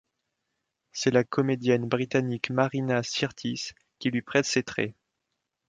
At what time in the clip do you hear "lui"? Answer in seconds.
4.09-4.23